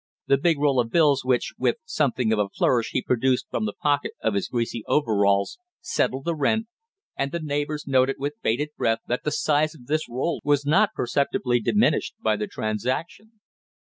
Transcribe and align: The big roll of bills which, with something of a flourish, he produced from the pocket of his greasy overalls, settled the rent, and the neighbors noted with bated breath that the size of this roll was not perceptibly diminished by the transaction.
The 0.25 0.39
big 0.39 0.57
roll 0.57 0.79
of 0.79 0.89
bills 0.89 1.23
which, 1.23 1.53
with 1.59 1.75
something 1.85 2.33
of 2.33 2.39
a 2.39 2.49
flourish, 2.49 2.89
he 2.91 3.03
produced 3.03 3.45
from 3.51 3.65
the 3.65 3.73
pocket 3.83 4.13
of 4.23 4.33
his 4.33 4.47
greasy 4.47 4.83
overalls, 4.87 5.59
settled 5.79 6.25
the 6.25 6.33
rent, 6.33 6.65
and 7.15 7.31
the 7.31 7.39
neighbors 7.39 7.85
noted 7.85 8.15
with 8.17 8.33
bated 8.41 8.69
breath 8.75 9.01
that 9.05 9.23
the 9.23 9.31
size 9.31 9.75
of 9.75 9.85
this 9.85 10.09
roll 10.09 10.41
was 10.43 10.65
not 10.65 10.95
perceptibly 10.95 11.59
diminished 11.59 12.15
by 12.19 12.35
the 12.35 12.47
transaction. 12.47 13.41